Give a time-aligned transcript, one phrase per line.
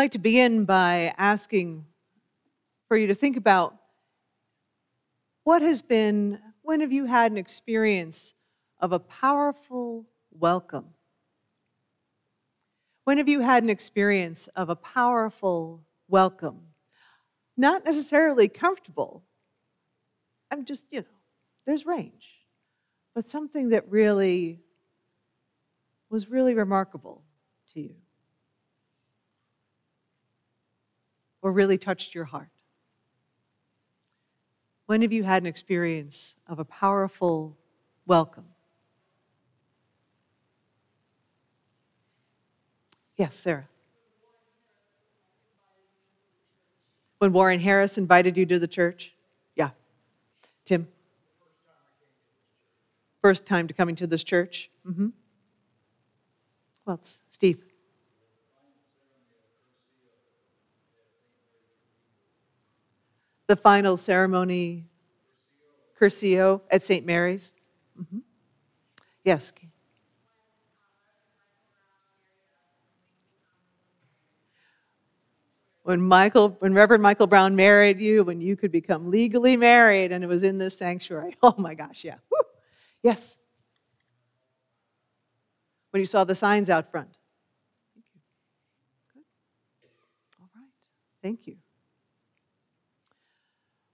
[0.00, 1.84] like to begin by asking
[2.88, 3.76] for you to think about
[5.44, 8.32] what has been, when have you had an experience
[8.78, 10.86] of a powerful welcome?
[13.04, 16.62] When have you had an experience of a powerful welcome?
[17.58, 19.22] Not necessarily comfortable.
[20.50, 21.06] I'm just, you know,
[21.66, 22.38] there's range,
[23.14, 24.60] but something that really
[26.08, 27.22] was really remarkable
[27.74, 27.96] to you
[31.42, 32.50] or really touched your heart?
[34.86, 37.56] When have you had an experience of a powerful
[38.06, 38.46] welcome?
[43.16, 43.68] Yes, Sarah.
[47.18, 49.14] When Warren Harris invited you to the church?
[49.54, 49.70] Yeah.
[50.64, 50.88] Tim?
[53.22, 54.70] First time to coming to this church?
[54.88, 55.08] Mm-hmm.
[56.86, 57.62] Well, Steve.
[63.50, 64.84] The final ceremony,
[65.98, 67.04] Curcio at St.
[67.04, 67.52] Mary's.
[68.00, 68.18] Mm-hmm.
[69.24, 69.52] Yes.
[75.82, 80.22] when Michael, when Reverend Michael Brown married you, when you could become legally married, and
[80.22, 81.36] it was in this sanctuary.
[81.42, 82.18] Oh my gosh, yeah.
[82.30, 82.38] Woo.
[83.02, 83.36] Yes.
[85.90, 87.18] When you saw the signs out front.
[87.94, 88.20] Thank you.
[89.12, 89.24] Good.
[90.40, 90.70] All right.
[91.20, 91.56] Thank you.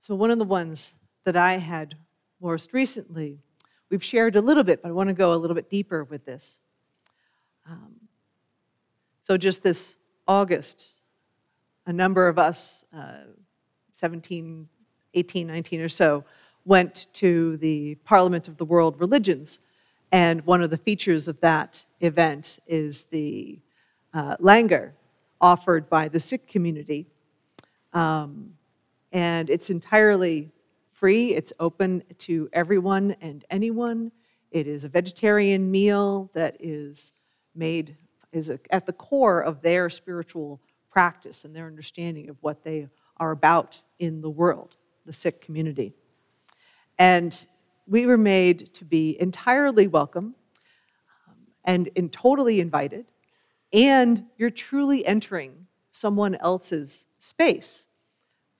[0.06, 1.96] So, one of the ones that I had
[2.40, 3.40] most recently,
[3.90, 6.24] we've shared a little bit, but I want to go a little bit deeper with
[6.24, 6.60] this.
[7.68, 7.96] Um,
[9.22, 9.96] so, just this
[10.28, 11.00] August,
[11.86, 13.16] a number of us, uh,
[13.94, 14.68] 17,
[15.14, 16.22] 18, 19 or so,
[16.64, 19.58] went to the Parliament of the World Religions.
[20.12, 23.58] And one of the features of that event is the
[24.14, 24.92] uh, langar
[25.40, 27.08] offered by the Sikh community.
[27.92, 28.55] Um,
[29.16, 30.50] and it's entirely
[30.92, 34.12] free, it's open to everyone and anyone.
[34.50, 37.14] It is a vegetarian meal that is
[37.54, 37.96] made,
[38.30, 43.30] is at the core of their spiritual practice and their understanding of what they are
[43.30, 44.76] about in the world,
[45.06, 45.94] the Sikh community.
[46.98, 47.46] And
[47.86, 50.34] we were made to be entirely welcome
[51.26, 53.06] um, and, and totally invited,
[53.72, 57.86] and you're truly entering someone else's space.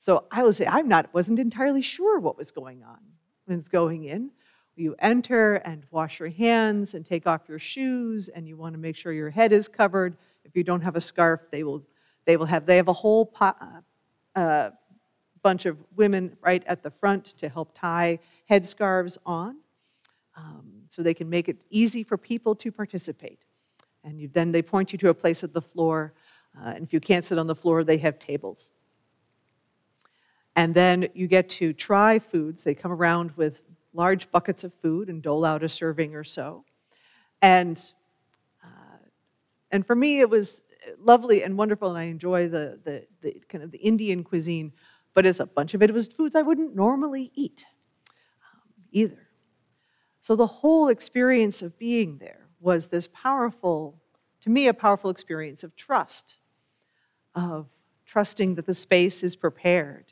[0.07, 3.01] So I was I'm not wasn't entirely sure what was going on
[3.47, 4.31] when it's going in.
[4.77, 8.79] You enter and wash your hands and take off your shoes, and you want to
[8.79, 10.17] make sure your head is covered.
[10.45, 11.83] If you don't have a scarf, they will
[12.25, 13.53] they will have they have a whole uh,
[14.37, 14.71] uh,
[15.43, 19.57] bunch of women right at the front to help tie headscarves on,
[20.37, 23.41] um, so they can make it easy for people to participate.
[24.05, 26.15] And you, then they point you to a place at the floor,
[26.57, 28.71] uh, and if you can't sit on the floor, they have tables.
[30.57, 32.65] And then you get to try foods.
[32.65, 33.61] They come around with
[33.93, 36.65] large buckets of food and dole out a serving or so.
[37.41, 37.81] And
[38.65, 38.99] uh,
[39.71, 40.63] and for me, it was
[40.99, 44.73] lovely and wonderful, and I enjoy the, the, the, kind of the Indian cuisine,
[45.15, 47.67] but it's a bunch of it was foods I wouldn't normally eat
[48.43, 49.29] um, either.
[50.21, 54.01] So the whole experience of being there was this powerful,
[54.41, 56.39] to me, a powerful experience of trust,
[57.35, 57.71] of
[58.05, 60.06] trusting that the space is prepared,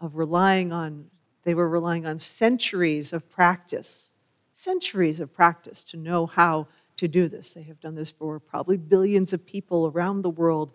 [0.00, 1.06] of relying on,
[1.44, 4.12] they were relying on centuries of practice,
[4.52, 7.52] centuries of practice to know how to do this.
[7.52, 10.72] They have done this for probably billions of people around the world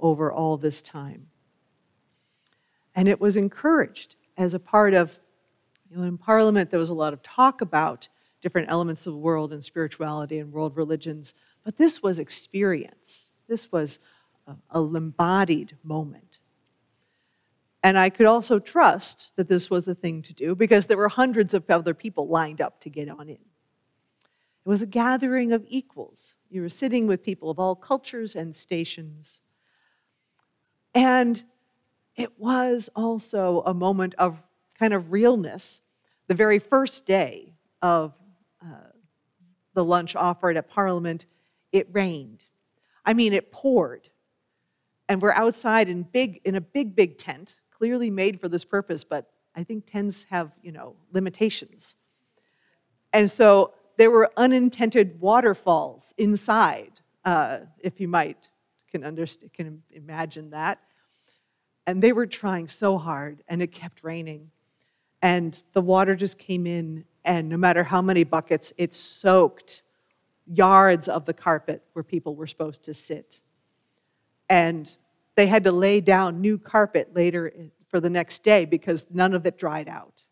[0.00, 1.28] over all this time.
[2.94, 5.18] And it was encouraged as a part of,
[5.90, 8.08] you know, in Parliament, there was a lot of talk about
[8.40, 13.32] different elements of the world and spirituality and world religions, but this was experience.
[13.48, 13.98] This was
[14.46, 16.25] a, embodied moment.
[17.86, 21.08] And I could also trust that this was the thing to do because there were
[21.08, 23.38] hundreds of other people lined up to get on in.
[23.38, 26.34] It was a gathering of equals.
[26.50, 29.40] You were sitting with people of all cultures and stations.
[30.96, 31.44] And
[32.16, 34.42] it was also a moment of
[34.76, 35.80] kind of realness.
[36.26, 38.14] The very first day of
[38.60, 38.90] uh,
[39.74, 41.26] the lunch offered at Parliament,
[41.70, 42.46] it rained.
[43.04, 44.08] I mean, it poured.
[45.08, 49.04] And we're outside in, big, in a big, big tent, clearly made for this purpose,
[49.04, 51.96] but I think tents have, you know, limitations.
[53.12, 58.50] And so there were unintended waterfalls inside, uh, if you might
[58.90, 60.80] can, understand, can imagine that.
[61.86, 64.50] And they were trying so hard, and it kept raining.
[65.22, 69.82] And the water just came in, and no matter how many buckets, it soaked
[70.46, 73.40] yards of the carpet where people were supposed to sit.
[74.48, 74.94] And
[75.36, 77.52] they had to lay down new carpet later
[77.88, 80.22] for the next day because none of it dried out.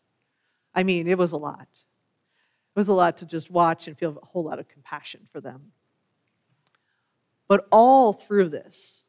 [0.73, 1.67] I mean, it was a lot.
[1.71, 5.39] It was a lot to just watch and feel a whole lot of compassion for
[5.39, 5.71] them.
[7.47, 9.05] But all through this,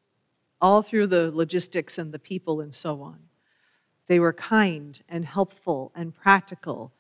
[0.61, 3.21] all through the logistics and the people and so on,
[4.07, 6.93] they were kind and helpful and practical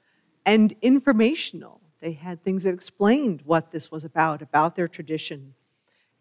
[0.44, 1.80] and informational.
[2.00, 5.54] They had things that explained what this was about, about their tradition.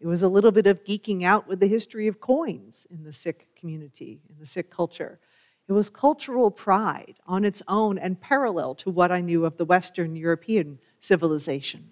[0.06, 3.12] It was a little bit of geeking out with the history of coins in the
[3.12, 5.18] Sikh community, in the Sikh culture.
[5.66, 9.64] It was cultural pride on its own and parallel to what I knew of the
[9.64, 11.88] Western European civilization.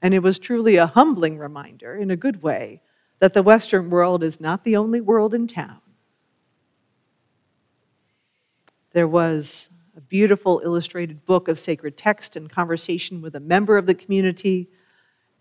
[0.00, 2.80] And it was truly a humbling reminder, in a good way,
[3.18, 5.82] that the Western world is not the only world in town.
[8.92, 13.84] There was a beautiful illustrated book of sacred text and conversation with a member of
[13.84, 14.70] the community,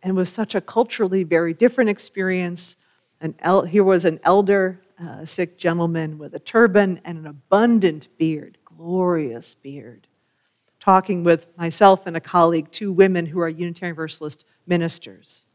[0.04, 2.78] and was such a culturally very different experience.
[3.20, 8.08] An el- here was an elder, uh, Sikh gentleman with a turban and an abundant
[8.18, 10.08] beard, glorious beard,
[10.80, 15.48] talking with myself and a colleague, two women who are Unitarian Universalist ministers.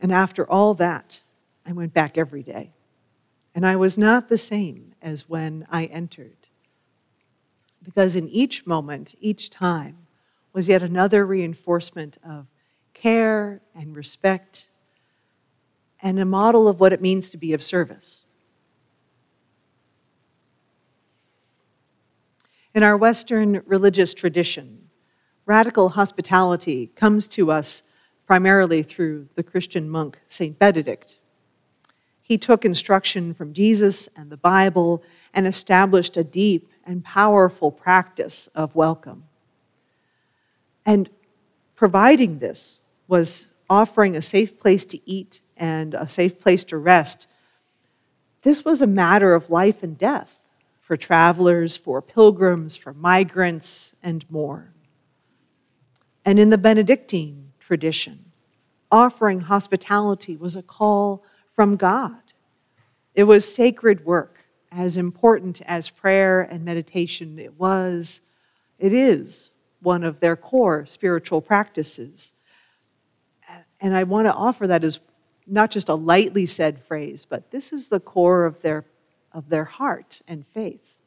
[0.00, 1.22] And after all that,
[1.66, 2.72] I went back every day.
[3.54, 6.36] And I was not the same as when I entered.
[7.82, 9.99] Because in each moment, each time,
[10.52, 12.46] was yet another reinforcement of
[12.94, 14.68] care and respect
[16.02, 18.24] and a model of what it means to be of service.
[22.72, 24.88] In our Western religious tradition,
[25.44, 27.82] radical hospitality comes to us
[28.26, 30.56] primarily through the Christian monk St.
[30.56, 31.18] Benedict.
[32.22, 35.02] He took instruction from Jesus and the Bible
[35.34, 39.24] and established a deep and powerful practice of welcome.
[40.84, 41.10] And
[41.76, 47.26] providing this was offering a safe place to eat and a safe place to rest.
[48.42, 50.44] This was a matter of life and death
[50.80, 54.72] for travelers, for pilgrims, for migrants, and more.
[56.24, 58.32] And in the Benedictine tradition,
[58.90, 61.22] offering hospitality was a call
[61.54, 62.32] from God.
[63.14, 67.38] It was sacred work, as important as prayer and meditation.
[67.38, 68.20] It was,
[68.78, 69.50] it is
[69.80, 72.32] one of their core spiritual practices.
[73.80, 75.00] And I want to offer that as
[75.46, 78.84] not just a lightly said phrase, but this is the core of their,
[79.32, 80.98] of their heart and faith.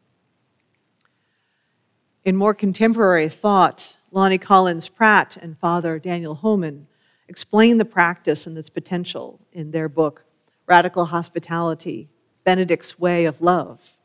[2.25, 6.87] In more contemporary thought, Lonni Collins Pratt and Father Daniel Homan
[7.27, 10.25] explain the practice and its potential in their book,
[10.67, 12.09] Radical Hospitality
[12.43, 13.97] Benedict's Way of Love.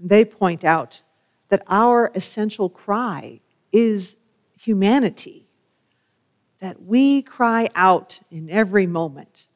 [0.00, 1.02] They point out
[1.48, 3.40] that our essential cry
[3.72, 4.16] is
[4.58, 5.46] humanity,
[6.60, 9.46] that we cry out in every moment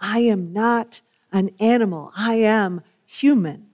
[0.00, 3.66] I am not an animal, I am human.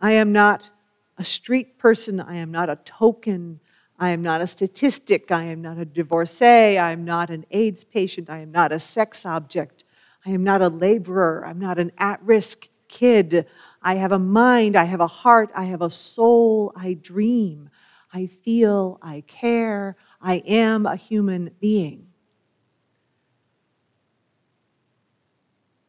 [0.00, 0.70] I am not
[1.18, 3.60] a street person, I am not a token,
[4.02, 5.30] I am not a statistic.
[5.30, 6.76] I am not a divorcee.
[6.76, 8.28] I am not an AIDS patient.
[8.28, 9.84] I am not a sex object.
[10.26, 11.46] I am not a laborer.
[11.46, 13.46] I'm not an at risk kid.
[13.80, 14.74] I have a mind.
[14.74, 15.52] I have a heart.
[15.54, 16.72] I have a soul.
[16.74, 17.70] I dream.
[18.12, 18.98] I feel.
[19.02, 19.96] I care.
[20.20, 22.08] I am a human being.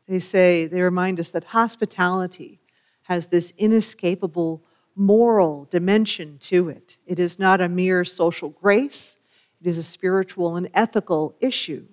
[0.08, 2.60] They say, they remind us that hospitality
[3.04, 4.64] has this inescapable
[4.96, 6.98] moral dimension to it.
[7.06, 9.18] It is not a mere social grace,
[9.62, 11.88] it is a spiritual and ethical issue.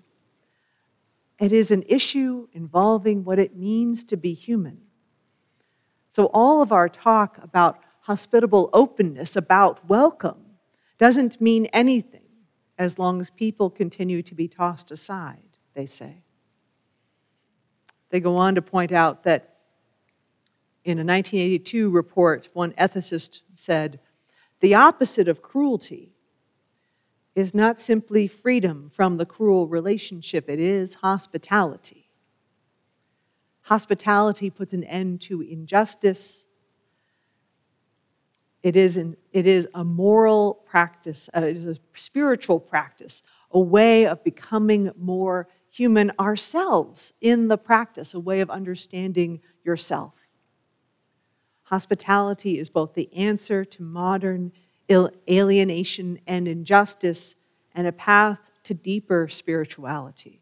[1.39, 4.79] It is an issue involving what it means to be human.
[6.11, 7.79] So, all of our talk about
[8.11, 10.45] hospitable openness, about welcome,
[10.99, 12.27] doesn't mean anything
[12.77, 16.25] as long as people continue to be tossed aside, they say.
[18.09, 19.59] They go on to point out that
[20.83, 24.01] in a 1982 report, one ethicist said,
[24.59, 26.11] The opposite of cruelty
[27.37, 32.11] is not simply freedom from the cruel relationship, it is hospitality.
[33.63, 36.49] Hospitality puts an end to injustice.
[38.63, 43.61] It is, an, it is a moral practice, uh, it is a spiritual practice, a
[43.61, 50.29] way of becoming more human ourselves in the practice, a way of understanding yourself.
[51.65, 54.53] Hospitality is both the answer to modern
[54.91, 57.37] alienation and injustice
[57.75, 60.40] and a path to deeper spirituality.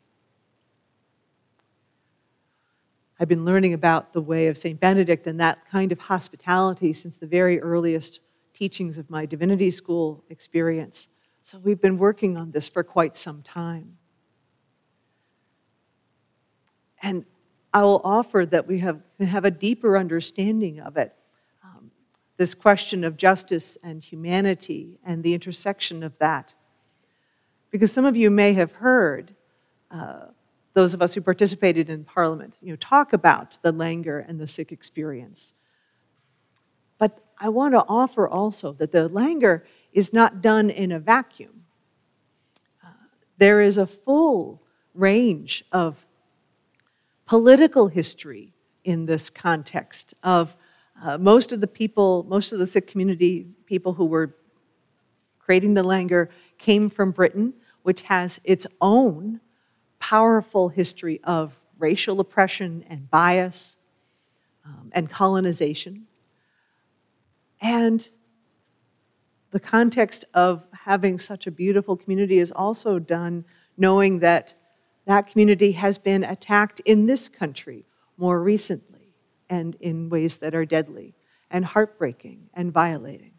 [3.20, 4.78] I've been learning about the way of St.
[4.78, 8.20] Benedict and that kind of hospitality since the very earliest
[8.54, 11.08] teachings of my divinity school experience.
[11.42, 13.98] So we've been working on this for quite some time.
[17.02, 17.24] And
[17.72, 21.14] I will offer that we have, have a deeper understanding of it.
[21.64, 21.90] Um,
[22.36, 26.54] this question of justice and humanity and the intersection of that.
[27.70, 29.34] Because some of you may have heard,
[29.90, 30.26] uh,
[30.78, 34.46] those of us who participated in Parliament, you know, talk about the langar and the
[34.46, 35.54] Sikh experience.
[36.98, 41.64] But I want to offer also that the langar is not done in a vacuum.
[42.80, 42.90] Uh,
[43.38, 44.62] there is a full
[44.94, 46.06] range of
[47.26, 48.52] political history
[48.84, 50.56] in this context of
[51.02, 54.36] uh, most of the people, most of the Sikh community people who were
[55.40, 59.40] creating the langar came from Britain, which has its own
[59.98, 63.76] powerful history of racial oppression and bias
[64.64, 66.06] um, and colonization.
[67.60, 68.08] And
[69.50, 73.44] the context of having such a beautiful community is also done
[73.76, 74.54] knowing that
[75.06, 77.86] that community has been attacked in this country
[78.18, 79.14] more recently
[79.48, 81.14] and in ways that are deadly
[81.50, 83.32] and heartbreaking and violating.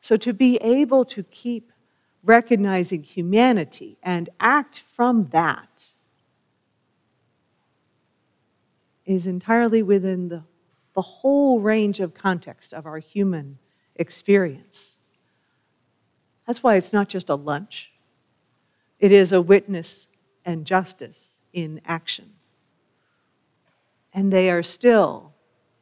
[0.00, 1.72] So, to be able to keep
[2.22, 5.90] recognizing humanity and act from that
[9.06, 10.44] is entirely within the,
[10.94, 13.58] the whole range of context of our human
[13.96, 14.98] experience.
[16.46, 17.92] That's why it's not just a lunch
[19.00, 20.08] it is a witness
[20.44, 22.34] and justice in action.
[24.12, 25.32] And they are still,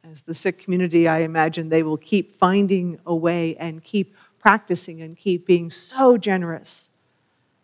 [0.09, 5.01] as the Sikh community, I imagine, they will keep finding a way and keep practicing
[5.01, 6.89] and keep being so generous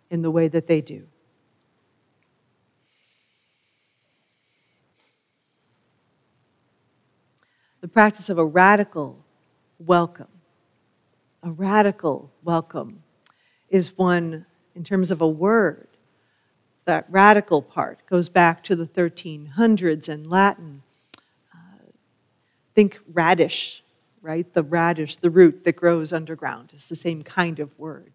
[0.10, 1.08] in the way that they do.
[7.82, 9.24] The practice of a radical
[9.77, 10.41] welcome,
[11.44, 13.03] a radical welcome,
[13.70, 15.88] is one in terms of a word.
[16.86, 20.82] That radical part goes back to the 1300s in Latin.
[21.53, 21.91] Uh,
[22.74, 23.84] think radish,
[24.25, 24.51] right?
[24.55, 28.13] The radish, the root that grows underground, is the same kind of word.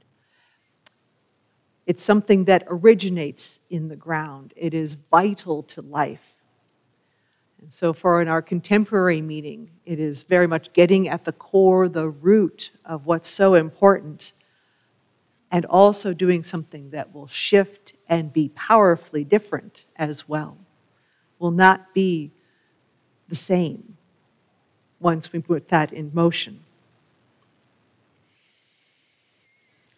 [1.87, 6.35] It's something that originates in the ground, it is vital to life.
[7.61, 11.89] And so, for in our contemporary meeting, it is very much getting at the core,
[11.89, 14.33] the root of what's so important
[15.53, 20.59] and also doing something that will shift and be powerfully different as well.
[21.39, 22.33] Will not be
[23.29, 23.97] the same
[25.01, 26.61] once we put that in motion.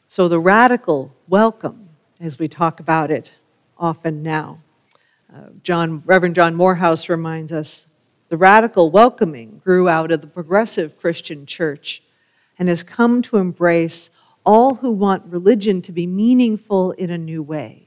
[0.08, 1.88] So, the radical welcome,
[2.20, 3.34] as we talk about it
[3.78, 4.60] often now,
[5.34, 7.86] uh, John, Reverend John Morehouse reminds us
[8.28, 12.02] the radical welcoming grew out of the progressive Christian church
[12.58, 14.10] and has come to embrace
[14.44, 17.86] all who want religion to be meaningful in a new way.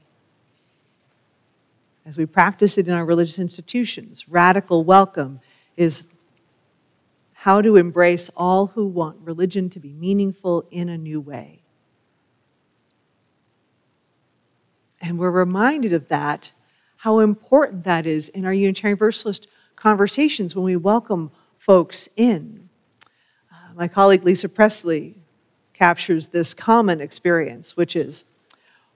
[2.04, 5.40] As we practice it in our religious institutions, radical welcome
[5.76, 6.04] is
[7.46, 11.60] how to embrace all who want religion to be meaningful in a new way.
[15.00, 16.50] And we're reminded of that,
[16.96, 22.68] how important that is in our Unitarian Universalist conversations when we welcome folks in.
[23.52, 25.14] Uh, my colleague Lisa Presley
[25.72, 28.24] captures this common experience, which is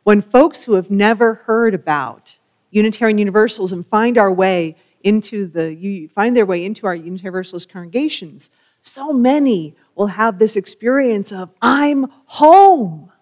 [0.02, 2.36] when folks who have never heard about
[2.72, 8.50] Unitarian Universalism find our way into the you find their way into our Universalist congregations,
[8.82, 13.12] so many will have this experience of I'm home.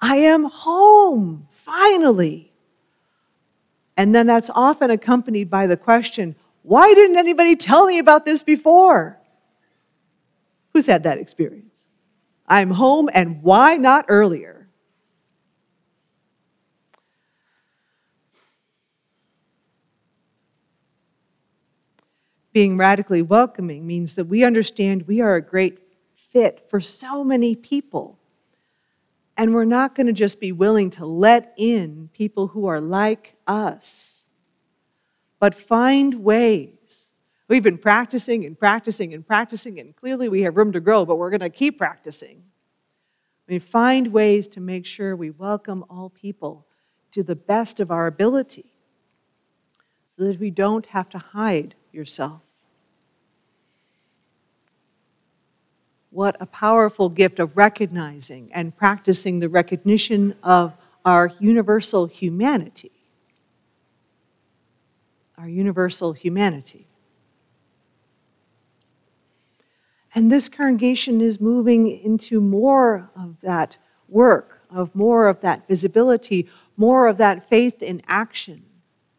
[0.00, 2.52] I am home, finally.
[3.96, 8.42] And then that's often accompanied by the question, why didn't anybody tell me about this
[8.42, 9.18] before?
[10.72, 11.86] Who's had that experience?
[12.46, 14.63] I'm home, and why not earlier?
[22.54, 25.80] Being radically welcoming means that we understand we are a great
[26.14, 28.18] fit for so many people.
[29.36, 33.34] And we're not going to just be willing to let in people who are like
[33.46, 34.24] us,
[35.38, 37.14] but find ways
[37.46, 41.16] We've been practicing and practicing and practicing, and clearly we have room to grow, but
[41.16, 42.42] we're going to keep practicing.
[43.46, 46.66] We find ways to make sure we welcome all people
[47.10, 48.72] to the best of our ability
[50.06, 52.42] so that we don't have to hide yourself.
[56.10, 60.74] What a powerful gift of recognizing and practicing the recognition of
[61.04, 62.92] our universal humanity.
[65.36, 66.86] Our universal humanity.
[70.14, 73.76] And this congregation is moving into more of that
[74.08, 78.64] work of more of that visibility, more of that faith in action,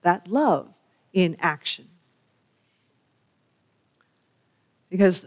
[0.01, 0.74] that love
[1.13, 1.88] in action.
[4.89, 5.25] Because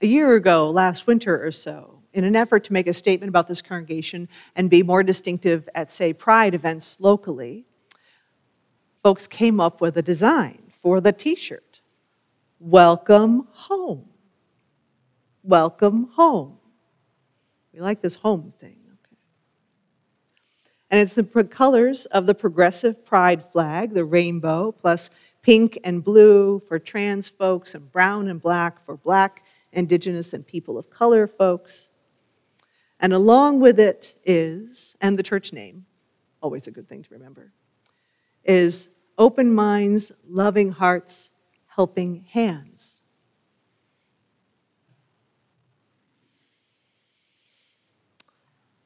[0.00, 3.48] a year ago, last winter or so, in an effort to make a statement about
[3.48, 7.64] this congregation and be more distinctive at, say, Pride events locally,
[9.02, 11.80] folks came up with a design for the t shirt
[12.64, 14.08] Welcome home.
[15.42, 16.58] Welcome home.
[17.72, 18.78] We like this home thing.
[18.86, 19.16] Okay.
[20.88, 25.10] And it's the colors of the progressive pride flag, the rainbow, plus
[25.42, 30.78] pink and blue for trans folks, and brown and black for black, indigenous, and people
[30.78, 31.90] of color folks.
[33.00, 35.86] And along with it is, and the church name,
[36.40, 37.52] always a good thing to remember,
[38.44, 41.32] is open minds, loving hearts,
[41.66, 43.02] helping hands.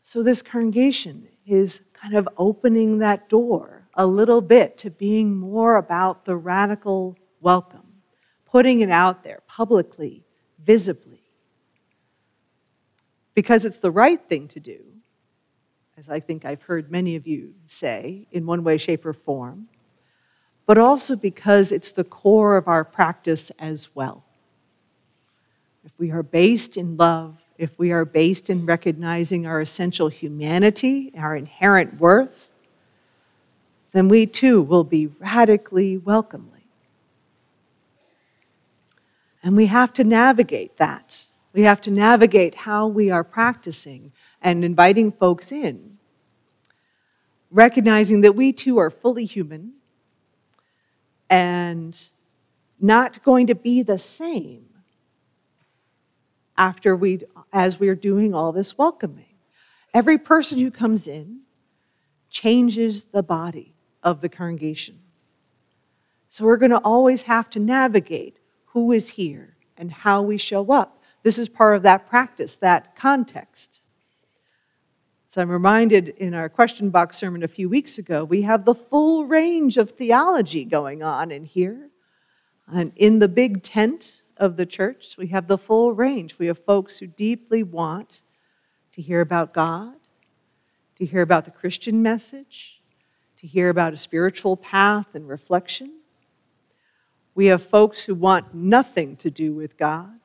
[0.03, 5.77] So, this congregation is kind of opening that door a little bit to being more
[5.77, 8.03] about the radical welcome,
[8.45, 10.25] putting it out there publicly,
[10.63, 11.17] visibly
[13.37, 14.81] because it's the right thing to do,
[15.99, 19.69] as I think I've heard many of you say in one way, shape, or form,
[20.65, 24.25] but also because it's the core of our practice as well.
[25.85, 31.13] If we are based in love, if we are based in recognizing our essential humanity,
[31.17, 32.51] our inherent worth,
[33.93, 36.69] then we too will be radically welcomely.
[39.43, 41.27] And we have to navigate that
[41.57, 44.13] we have to navigate how we are practicing
[44.43, 45.97] and inviting folks in,
[47.51, 49.73] recognizing that we too are fully human
[51.31, 52.11] and
[52.79, 54.67] not going to be the same
[56.59, 57.23] after we
[57.55, 59.35] as we're doing all this welcoming.
[59.95, 61.41] Every person who comes in
[62.29, 63.76] changes the body
[64.07, 65.01] of the congregation.
[66.31, 70.73] So we're going to always have to navigate who is here and how we show
[70.73, 73.81] up this is part of that practice, that context.
[75.27, 78.77] So I'm reminded in our question box sermon a few weeks ago, we have the
[78.77, 81.91] full range of theology going on in here.
[82.69, 86.39] And in the big tent of the church, we have the full range.
[86.39, 88.23] We have folks who deeply want
[88.93, 89.97] to hear about God,
[90.95, 92.76] to hear about the Christian message,
[93.39, 95.93] to hear about a spiritual path and reflection.
[97.35, 100.19] We have folks who want nothing to do with God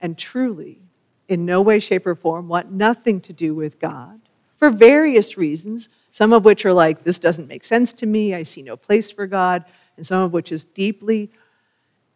[0.00, 0.80] and truly,
[1.28, 4.20] in no way, shape, or form, want nothing to do with God
[4.56, 8.42] for various reasons, some of which are like, this doesn't make sense to me, I
[8.42, 9.64] see no place for God,
[9.96, 11.30] and some of which is deeply,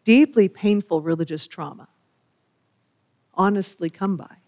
[0.04, 1.88] deeply painful religious trauma.
[3.34, 4.41] Honestly, come by.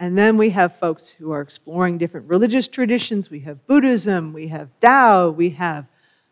[0.00, 3.30] And then we have folks who are exploring different religious traditions.
[3.30, 5.88] We have Buddhism, we have Tao, we have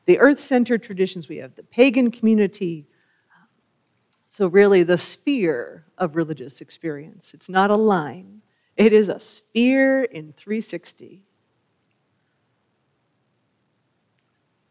[0.07, 2.87] the earth centered traditions, we have the pagan community,
[4.31, 7.35] so, really, the sphere of religious experience.
[7.35, 8.43] It's not a line,
[8.77, 11.23] it is a sphere in 360.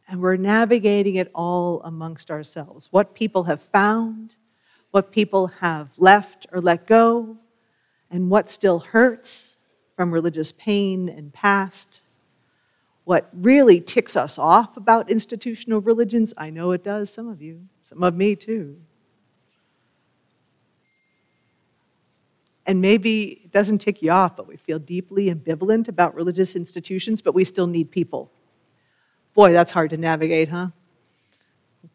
[0.07, 2.87] And we're navigating it all amongst ourselves.
[2.91, 4.37] What people have found,
[4.91, 7.37] what people have left or let go,
[8.09, 9.57] and what still hurts
[9.95, 12.01] from religious pain and past.
[13.03, 17.67] What really ticks us off about institutional religions, I know it does, some of you,
[17.81, 18.77] some of me too.
[22.65, 27.21] And maybe it doesn't tick you off, but we feel deeply ambivalent about religious institutions,
[27.21, 28.29] but we still need people.
[29.33, 30.67] Boy, that's hard to navigate, huh?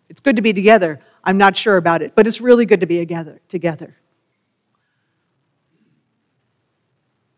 [0.08, 1.00] It's good to be together.
[1.24, 3.40] I'm not sure about it, but it's really good to be together.
[3.48, 3.96] together.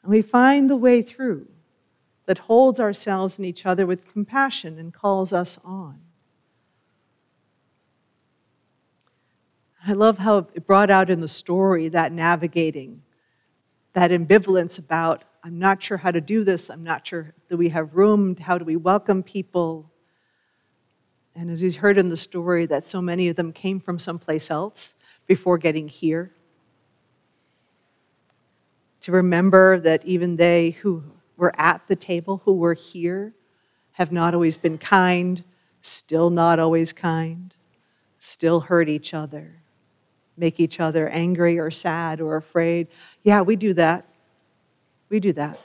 [0.04, 1.48] And we find the way through
[2.26, 5.98] that holds ourselves and each other with compassion and calls us on.
[9.86, 13.00] I love how it brought out in the story that navigating
[13.94, 17.70] that ambivalence about, I'm not sure how to do this, I'm not sure, do we
[17.70, 19.90] have room, how do we welcome people?
[21.34, 24.50] And as you heard in the story, that so many of them came from someplace
[24.50, 26.32] else before getting here.
[29.04, 31.02] To remember that even they who
[31.38, 33.34] were at the table, who were here,
[33.92, 35.42] have not always been kind,
[35.80, 37.56] still not always kind,
[38.18, 39.64] still hurt each other
[40.36, 42.88] make each other angry or sad or afraid.
[43.22, 44.06] Yeah, we do that.
[45.08, 45.58] We do that.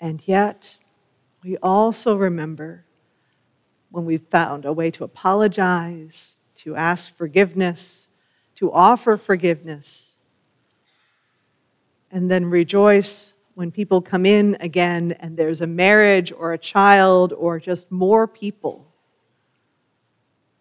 [0.00, 0.76] And yet,
[1.42, 2.84] we also remember
[3.90, 8.08] when we've found a way to apologize, to ask forgiveness,
[8.56, 10.18] to offer forgiveness,
[12.12, 17.32] and then rejoice when people come in again and there's a marriage or a child
[17.32, 18.86] or just more people.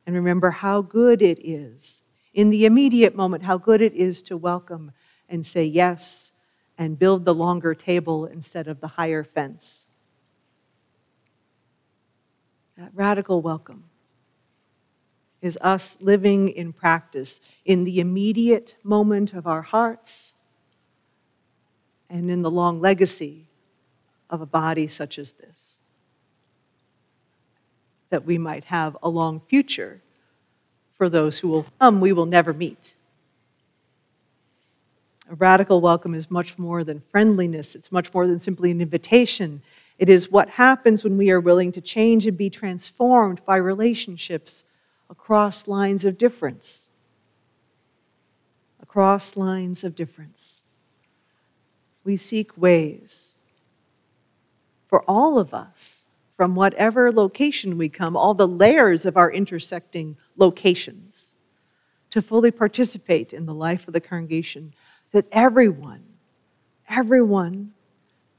[0.07, 4.37] And remember how good it is in the immediate moment, how good it is to
[4.37, 4.91] welcome
[5.29, 6.33] and say yes
[6.77, 9.87] and build the longer table instead of the higher fence.
[12.77, 13.83] That radical welcome
[15.41, 20.33] is us living in practice in the immediate moment of our hearts
[22.11, 23.45] and in the long legacy
[24.29, 25.79] of a body such as this.
[28.09, 30.01] That we might have a long future
[30.93, 32.95] for those who will come we will never meet.
[35.29, 39.61] A radical welcome is much more than friendliness, it's much more than simply an invitation.
[39.97, 44.65] It is what happens when we are willing to change and be transformed by relationships
[45.09, 46.89] across lines of difference.
[48.81, 50.60] Across lines of difference
[52.03, 53.37] we seek ways
[54.87, 60.17] for all of us, from whatever location we come, all the layers of our intersecting
[60.35, 61.33] locations,
[62.09, 64.73] to fully participate in the life of the congregation,
[65.11, 66.03] that everyone,
[66.89, 67.71] everyone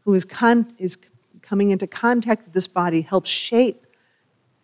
[0.05, 0.99] who is, con- is
[1.41, 3.87] coming into contact with this body helps shape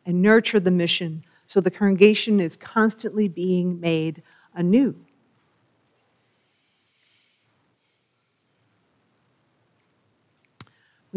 [0.04, 4.22] and nurture the mission so the congregation is constantly being made
[4.54, 4.94] anew.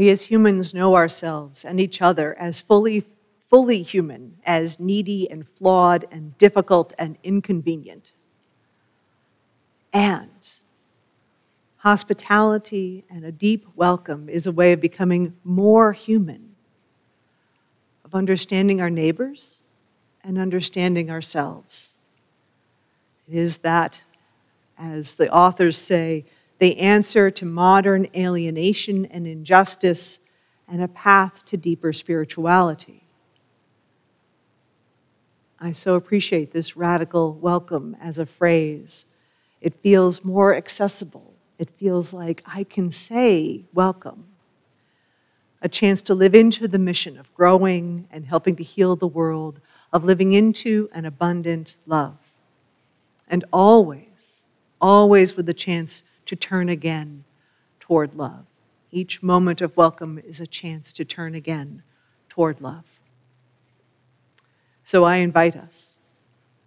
[0.01, 3.05] We as humans know ourselves and each other as fully,
[3.51, 8.11] fully human, as needy and flawed and difficult and inconvenient.
[9.93, 10.31] And
[11.77, 16.55] hospitality and a deep welcome is a way of becoming more human,
[18.03, 19.61] of understanding our neighbors
[20.23, 21.93] and understanding ourselves.
[23.29, 24.01] It is that,
[24.79, 26.25] as the authors say,
[26.61, 30.19] they answer to modern alienation and injustice
[30.67, 33.01] and a path to deeper spirituality.
[35.59, 39.07] I so appreciate this radical welcome as a phrase.
[39.59, 41.33] It feels more accessible.
[41.57, 44.25] It feels like I can say welcome.
[45.63, 49.61] A chance to live into the mission of growing and helping to heal the world,
[49.91, 52.19] of living into an abundant love.
[53.27, 54.43] And always,
[54.79, 57.25] always with the chance to turn again
[57.81, 58.45] toward love.
[58.89, 61.83] Each moment of welcome is a chance to turn again
[62.29, 63.01] toward love.
[64.85, 65.99] So I invite us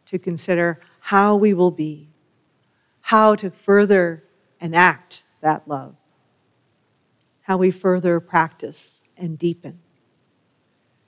[0.05, 2.11] to consider how we will be,
[3.00, 4.24] how to further
[4.61, 5.96] enact that love,
[7.44, 9.79] how we further practice and deepen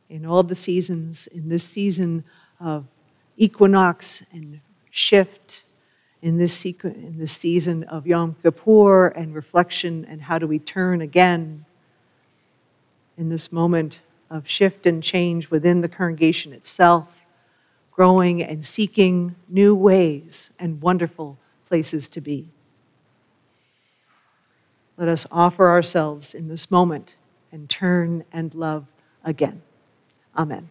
[0.09, 2.25] in all the seasons, in this season
[2.59, 2.87] of
[3.37, 5.65] equinox and shift
[6.27, 10.59] in this, sequ- in this season of Yom Kippur and reflection, and how do we
[10.59, 11.65] turn again
[13.17, 17.25] in this moment of shift and change within the congregation itself,
[17.93, 22.49] growing and seeking new ways and wonderful places to be.
[24.97, 27.15] Let us offer ourselves in this moment
[27.53, 28.91] and turn and love
[29.23, 29.63] again.
[30.37, 30.71] Amen.